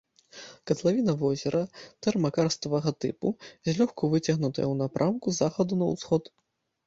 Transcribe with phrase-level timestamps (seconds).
[0.69, 1.59] Катлавіна возера
[2.07, 3.27] тэрмакарставага тыпу,
[3.71, 6.23] злёгку выцягнутая ў напрамку з захаду на ўсход.